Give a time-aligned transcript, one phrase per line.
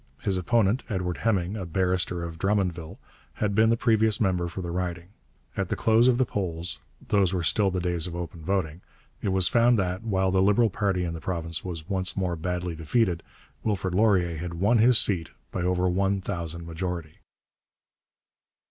[0.23, 2.97] His opponent, Edward Hemming, a barrister of Drummondville,
[3.33, 5.09] had been the previous member for the riding.
[5.55, 8.81] At the close of the polls those were still the days of open voting
[9.21, 12.75] it was found that, while the Liberal party in the province was once more badly
[12.75, 13.21] defeated,
[13.63, 17.19] Wilfrid Laurier had won his seat by over one thousand majority.